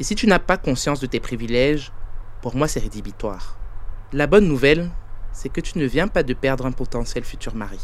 [0.00, 1.92] Et si tu n'as pas conscience de tes privilèges,
[2.42, 3.56] pour moi c'est rédhibitoire.
[4.12, 4.90] La bonne nouvelle,
[5.30, 7.78] c'est que tu ne viens pas de perdre un potentiel futur mari.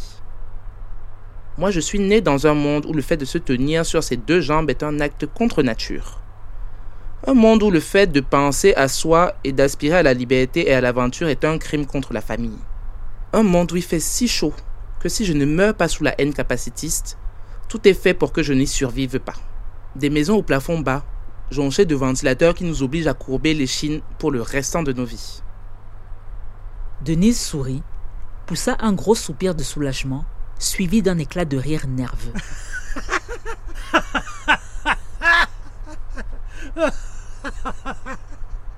[1.57, 4.17] Moi je suis née dans un monde où le fait de se tenir sur ses
[4.17, 6.19] deux jambes est un acte contre nature.
[7.25, 10.75] Un monde où le fait de penser à soi et d'aspirer à la liberté et
[10.75, 12.59] à l'aventure est un crime contre la famille.
[13.35, 14.55] Un monde où il fait si chaud
[15.01, 17.19] que si je ne meurs pas sous la haine capacitiste,
[17.69, 19.35] tout est fait pour que je n'y survive pas.
[19.97, 21.05] Des maisons au plafond bas,
[21.51, 25.05] jonchées de ventilateurs qui nous obligent à courber les chines pour le restant de nos
[25.05, 25.43] vies.
[27.05, 27.83] Denise sourit,
[28.47, 30.25] poussa un gros soupir de soulagement,
[30.61, 32.35] suivi d'un éclat de rire nerveux.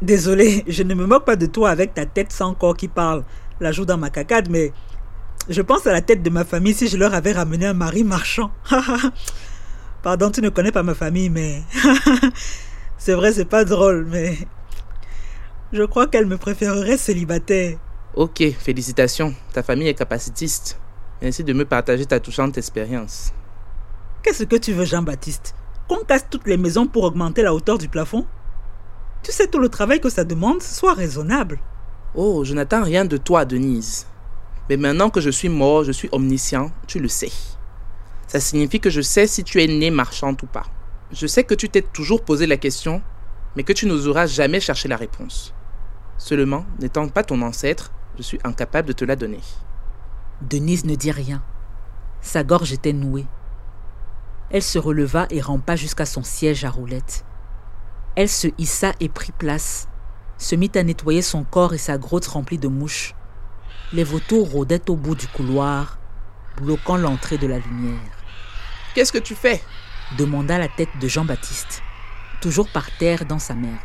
[0.01, 3.25] Désolé, je ne me moque pas de toi avec ta tête sans corps qui parle,
[3.61, 4.73] la joue dans ma cacade, mais
[5.49, 8.05] je pense à la tête de ma famille si je leur avais ramené un mari
[8.05, 8.51] marchand.
[10.03, 11.62] Pardon, tu ne connais pas ma famille, mais
[12.99, 14.38] c'est vrai, c'est pas drôle, mais
[15.73, 17.79] je crois qu'elle me préférerait célibataire.
[18.14, 20.79] Ok, félicitations, ta famille est capacitiste.
[21.23, 23.33] Merci de me partager ta touchante expérience.
[24.23, 25.55] Qu'est-ce que tu veux, Jean-Baptiste?
[25.88, 28.27] Qu'on casse toutes les maisons pour augmenter la hauteur du plafond?
[29.23, 31.59] Tu sais tout le travail que ça demande Sois raisonnable.
[32.19, 34.07] Oh, je n'attends rien de toi, Denise.
[34.71, 37.31] Mais maintenant que je suis mort, je suis omniscient, tu le sais.
[38.27, 40.65] Ça signifie que je sais si tu es né marchande ou pas.
[41.13, 43.03] Je sais que tu t'es toujours posé la question,
[43.55, 45.53] mais que tu n'oseras jamais chercher la réponse.
[46.17, 49.43] Seulement, n'étant pas ton ancêtre, je suis incapable de te la donner.
[50.41, 51.43] Denise ne dit rien.
[52.23, 53.27] Sa gorge était nouée.
[54.51, 57.27] Elle se releva et rampa jusqu'à son siège à roulettes.
[58.15, 59.87] Elle se hissa et prit place,
[60.38, 63.14] se mit à nettoyer son corps et sa grotte remplie de mouches.
[63.92, 65.99] Les vautours rôdaient au bout du couloir,
[66.57, 67.99] bloquant l'entrée de la lumière.
[68.94, 69.62] Qu'est-ce que tu fais?
[70.18, 71.83] demanda la tête de Jean-Baptiste,
[72.40, 73.77] toujours par terre dans sa merde.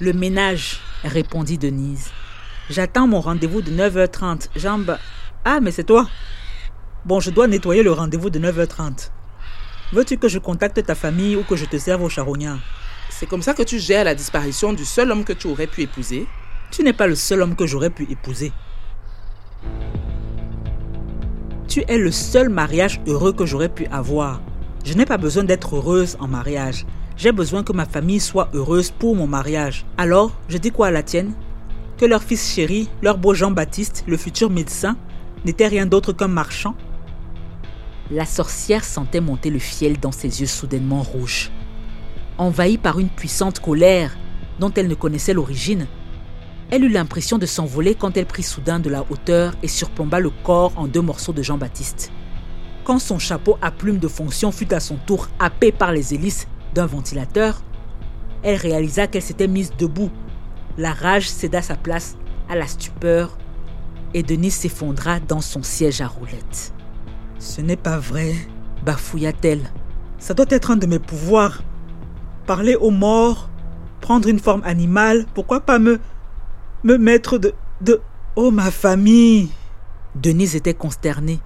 [0.00, 2.10] Le ménage, répondit Denise.
[2.70, 4.48] J'attends mon rendez-vous de 9h30.
[4.56, 4.80] Jean
[5.44, 6.08] Ah, mais c'est toi
[7.04, 9.10] Bon, je dois nettoyer le rendez-vous de 9h30.
[9.92, 12.58] Veux-tu que je contacte ta famille ou que je te serve au charognard?
[13.10, 15.82] C'est comme ça que tu gères la disparition du seul homme que tu aurais pu
[15.82, 16.26] épouser
[16.70, 18.52] Tu n'es pas le seul homme que j'aurais pu épouser.
[21.68, 24.40] Tu es le seul mariage heureux que j'aurais pu avoir.
[24.84, 26.86] Je n'ai pas besoin d'être heureuse en mariage.
[27.16, 29.86] J'ai besoin que ma famille soit heureuse pour mon mariage.
[29.96, 31.32] Alors, je dis quoi à la tienne?
[31.96, 34.96] Que leur fils chéri, leur beau Jean-Baptiste, le futur médecin,
[35.44, 36.74] n'était rien d'autre qu'un marchand?
[38.10, 41.50] La sorcière sentait monter le fiel dans ses yeux soudainement rouges.
[42.38, 44.16] Envahie par une puissante colère
[44.58, 45.86] dont elle ne connaissait l'origine,
[46.70, 50.30] elle eut l'impression de s'envoler quand elle prit soudain de la hauteur et surplomba le
[50.30, 52.10] corps en deux morceaux de Jean-Baptiste.
[52.84, 56.48] Quand son chapeau à plumes de fonction fut à son tour happé par les hélices
[56.74, 57.62] d'un ventilateur,
[58.42, 60.10] elle réalisa qu'elle s'était mise debout.
[60.76, 62.16] La rage céda sa place
[62.50, 63.38] à la stupeur
[64.12, 66.74] et Denise s'effondra dans son siège à roulettes.
[67.38, 68.34] Ce n'est pas vrai,
[68.84, 69.70] bafouilla-t-elle.
[70.18, 71.62] Ça doit être un de mes pouvoirs.
[72.46, 73.48] Parler aux morts,
[74.02, 75.98] prendre une forme animale, pourquoi pas me
[76.82, 78.02] me mettre de de
[78.36, 79.50] oh ma famille.
[80.14, 81.40] Denise était consternée.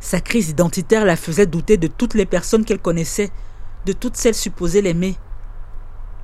[0.00, 3.30] Sa crise identitaire la faisait douter de toutes les personnes qu'elle connaissait,
[3.86, 5.16] de toutes celles supposées l'aimer.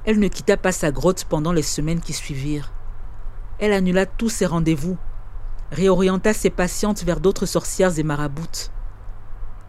[0.05, 2.73] Elle ne quitta pas sa grotte pendant les semaines qui suivirent.
[3.59, 4.97] Elle annula tous ses rendez-vous,
[5.71, 8.71] réorienta ses patientes vers d'autres sorcières et maraboutes.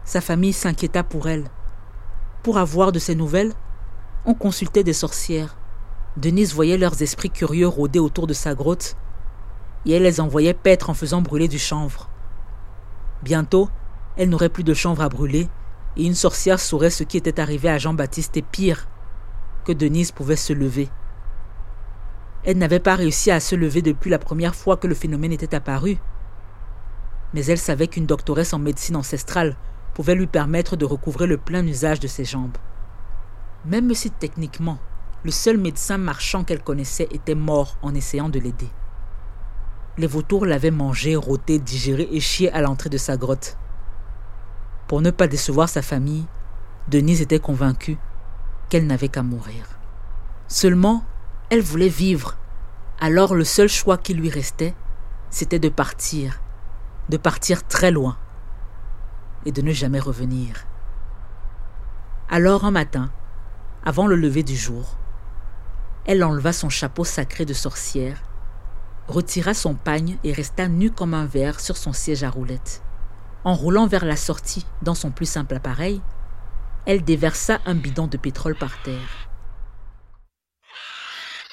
[0.04, 1.44] Sa famille s'inquiéta pour elle.
[2.42, 3.52] Pour avoir de ses nouvelles,
[4.28, 5.56] on consultait des sorcières.
[6.18, 8.94] Denise voyait leurs esprits curieux rôder autour de sa grotte
[9.86, 12.10] et elle les envoyait paître en faisant brûler du chanvre.
[13.22, 13.70] Bientôt,
[14.18, 15.48] elle n'aurait plus de chanvre à brûler
[15.96, 18.86] et une sorcière saurait ce qui était arrivé à Jean-Baptiste et pire,
[19.64, 20.90] que Denise pouvait se lever.
[22.44, 25.54] Elle n'avait pas réussi à se lever depuis la première fois que le phénomène était
[25.54, 25.96] apparu.
[27.32, 29.56] Mais elle savait qu'une doctoresse en médecine ancestrale
[29.94, 32.58] pouvait lui permettre de recouvrer le plein usage de ses jambes.
[33.64, 34.78] Même si techniquement,
[35.24, 38.70] le seul médecin marchand qu'elle connaissait était mort en essayant de l'aider.
[39.96, 43.56] Les vautours l'avaient mangé, rôté, digéré et chié à l'entrée de sa grotte.
[44.86, 46.26] Pour ne pas décevoir sa famille,
[46.86, 47.98] Denise était convaincue
[48.68, 49.64] qu'elle n'avait qu'à mourir.
[50.46, 51.04] Seulement,
[51.50, 52.36] elle voulait vivre.
[53.00, 54.74] Alors le seul choix qui lui restait,
[55.30, 56.40] c'était de partir,
[57.08, 58.16] de partir très loin
[59.44, 60.66] et de ne jamais revenir.
[62.30, 63.10] Alors un matin,
[63.84, 64.98] avant le lever du jour,
[66.08, 68.22] elle enleva son chapeau sacré de sorcière,
[69.08, 72.82] retira son pagne et resta nue comme un verre sur son siège à roulettes.
[73.44, 76.00] En roulant vers la sortie dans son plus simple appareil,
[76.86, 79.28] elle déversa un bidon de pétrole par terre.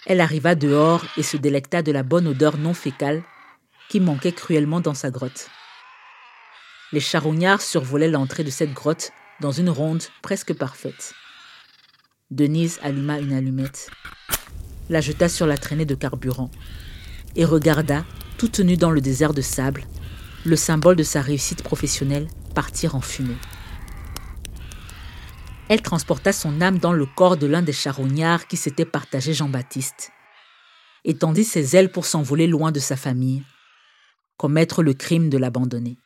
[0.05, 3.23] Elle arriva dehors et se délecta de la bonne odeur non fécale
[3.89, 5.49] qui manquait cruellement dans sa grotte.
[6.93, 9.11] Les charognards survolaient l'entrée de cette grotte
[9.41, 11.13] dans une ronde presque parfaite.
[12.31, 13.91] Denise alluma une allumette,
[14.89, 16.49] la jeta sur la traînée de carburant
[17.35, 18.03] et regarda,
[18.39, 19.85] toute nue dans le désert de sable,
[20.43, 23.37] le symbole de sa réussite professionnelle partir en fumée.
[25.69, 30.11] Elle transporta son âme dans le corps de l'un des charognards qui s'était partagé Jean-Baptiste,
[31.03, 33.43] et tendit ses ailes pour s'envoler loin de sa famille,
[34.37, 35.99] commettre le crime de l'abandonner.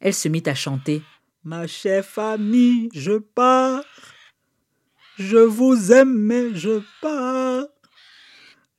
[0.00, 1.02] Elle se mit à chanter
[1.42, 3.82] Ma chère famille, je pars.
[5.18, 7.66] Je vous aime, mais je pars.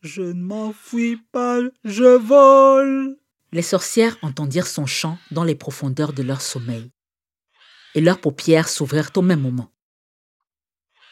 [0.02, 3.18] Je ne m'enfuis pas, je vole.
[3.54, 6.92] Les sorcières entendirent son chant dans les profondeurs de leur sommeil,
[7.96, 9.72] et leurs paupières s'ouvrirent au même moment.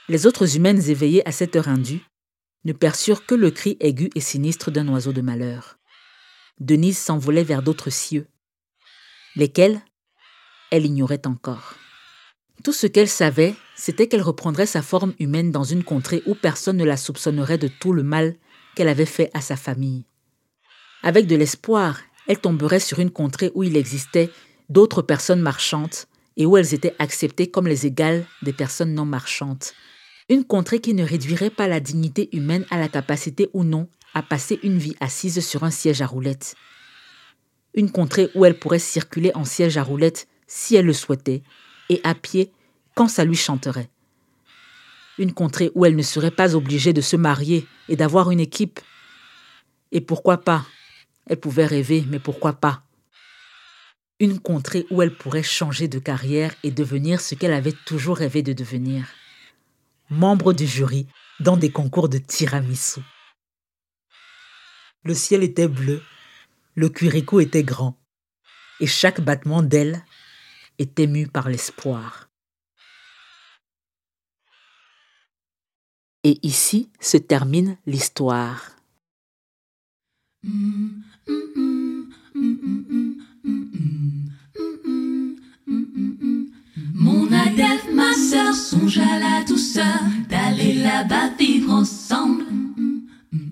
[0.10, 2.02] Les autres humaines éveillées à cette heure indue
[2.66, 5.80] ne perçurent que le cri aigu et sinistre d'un oiseau de malheur.
[6.60, 8.28] Denise s'envolait vers d'autres cieux,
[9.36, 9.82] lesquels
[10.70, 11.76] elle ignorait encore.
[12.64, 16.78] Tout ce qu'elle savait, c'était qu'elle reprendrait sa forme humaine dans une contrée où personne
[16.78, 18.36] ne la soupçonnerait de tout le mal
[18.76, 20.06] qu'elle avait fait à sa famille.
[21.02, 24.30] Avec de l'espoir, elle tomberait sur une contrée où il existait
[24.70, 26.08] d'autres personnes marchantes
[26.38, 29.74] et où elles étaient acceptées comme les égales des personnes non marchantes.
[30.30, 34.24] Une contrée qui ne réduirait pas la dignité humaine à la capacité ou non à
[34.24, 36.56] passer une vie assise sur un siège à roulettes.
[37.74, 41.42] Une contrée où elle pourrait circuler en siège à roulettes si elle le souhaitait,
[41.90, 42.52] et à pied
[42.96, 43.90] quand ça lui chanterait.
[45.18, 48.80] Une contrée où elle ne serait pas obligée de se marier et d'avoir une équipe.
[49.92, 50.66] Et pourquoi pas?
[51.28, 52.84] Elle pouvait rêver, mais pourquoi pas?
[54.20, 58.42] Une contrée où elle pourrait changer de carrière et devenir ce qu'elle avait toujours rêvé
[58.42, 59.08] de devenir.
[60.10, 61.08] Membre du jury
[61.40, 63.02] dans des concours de tiramisu.
[65.04, 66.02] Le ciel était bleu,
[66.76, 68.00] le cuiricou était grand,
[68.80, 70.04] et chaque battement d'aile
[70.80, 72.30] est ému par l'espoir.
[76.26, 78.78] Et ici se termine l'histoire.
[86.94, 90.00] Mon adepte, ma sœur, songe à la douceur
[90.30, 92.46] d'aller là-bas vivre ensemble.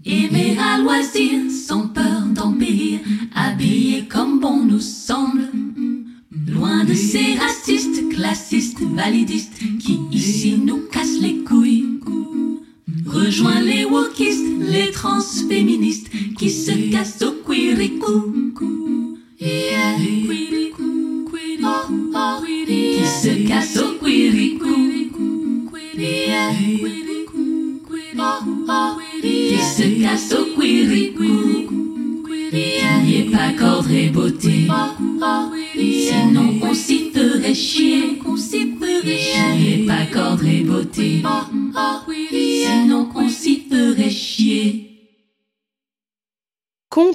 [0.05, 2.24] Aimer à loisir, sans peur
[2.57, 2.99] périr,
[3.36, 5.49] habillé comme bon nous semble.
[6.47, 11.99] Loin de ces racistes, classistes, validistes qui ici nous cassent les couilles.
[13.06, 19.01] Rejoins les wokistes, les transféministes qui se cassent au quiricou.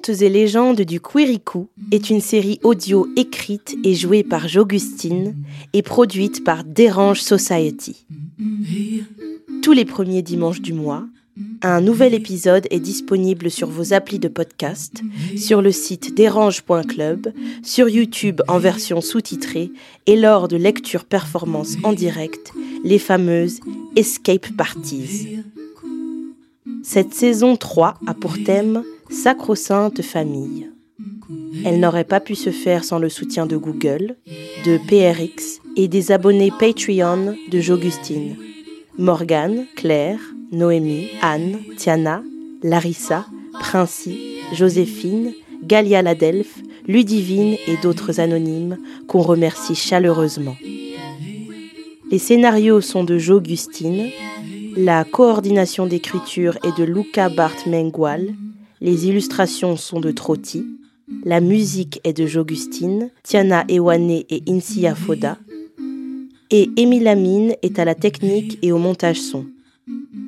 [0.08, 5.34] Et légendes du Quirikou est une série audio écrite et jouée par J'Augustine
[5.72, 8.06] et produite par Dérange Society.
[9.62, 11.06] Tous les premiers dimanches du mois,
[11.60, 15.02] Un nouvel épisode est disponible sur vos applis de podcast,
[15.36, 17.32] sur le site dérange.club,
[17.62, 19.70] sur YouTube en version sous-titrée
[20.06, 22.52] et lors de lecture performance en direct,
[22.84, 23.60] les fameuses
[23.96, 25.40] Escape Parties.
[26.82, 30.70] Cette saison 3 a pour thème Sacro-Sainte Famille.
[31.64, 34.16] Elle n'aurait pas pu se faire sans le soutien de Google,
[34.64, 38.36] de PRX et des abonnés Patreon de Jogustine.
[38.98, 40.20] Morgane, Claire,
[40.52, 42.22] Noémie, Anne, Tiana,
[42.62, 43.26] Larissa,
[43.60, 44.18] Princi,
[44.52, 45.32] Joséphine,
[45.62, 48.78] Galia Ladelph, Ludivine et d'autres anonymes
[49.08, 50.56] qu'on remercie chaleureusement.
[52.10, 54.10] Les scénarios sont de Jogustine,
[54.76, 58.34] la coordination d'écriture est de Luca Bart Mengual,
[58.80, 60.64] les illustrations sont de Trotti,
[61.24, 65.38] la musique est de Jogustine, Tiana Ewane et Insia Foda,
[66.50, 69.46] et Émile Amine est à la technique et au montage son.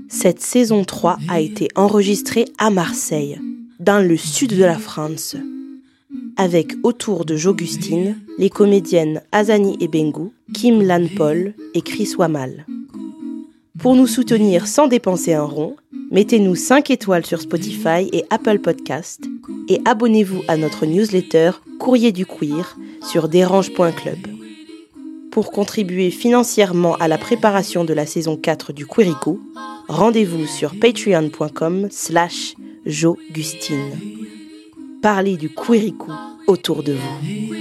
[0.08, 3.40] Cette saison 3 a été enregistrée à Marseille,
[3.80, 5.36] dans le sud de la France,
[6.36, 12.66] avec autour de Jogustine les comédiennes Azani Ebengu, Kim Lan Paul et Chris Wamal.
[13.78, 15.76] Pour nous soutenir sans dépenser un rond,
[16.10, 19.24] mettez-nous 5 étoiles sur Spotify et Apple Podcast
[19.68, 24.18] et abonnez-vous à notre newsletter Courrier du Queer sur dérange.club.
[25.30, 29.40] Pour contribuer financièrement à la préparation de la saison 4 du Queerico,
[29.86, 32.54] rendez-vous sur patreon.com slash
[32.86, 33.98] jogustine.
[35.02, 36.10] Parlez du Queerico
[36.46, 37.54] autour de vous.